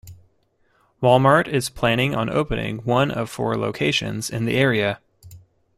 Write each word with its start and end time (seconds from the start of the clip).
Walmart 0.99 1.47
is 1.47 1.69
planning 1.69 2.15
on 2.15 2.27
opening 2.27 2.79
one 2.79 3.11
of 3.11 3.29
four 3.29 3.55
locations 3.55 4.31
in 4.31 4.45
the 4.45 4.57
area. 4.57 4.99